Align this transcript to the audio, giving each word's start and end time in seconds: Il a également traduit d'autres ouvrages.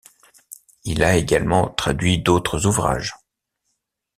Il 0.83 1.03
a 1.03 1.15
également 1.15 1.67
traduit 1.69 2.17
d'autres 2.23 2.65
ouvrages. 2.65 3.15